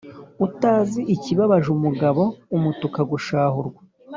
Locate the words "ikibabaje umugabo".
1.15-2.23